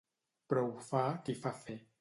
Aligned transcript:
Prou 0.53 0.71
fa 0.87 1.05
qui 1.29 1.37
fa 1.45 1.57
fer. 1.63 1.81